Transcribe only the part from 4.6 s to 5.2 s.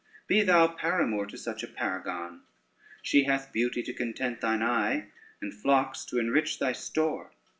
eye,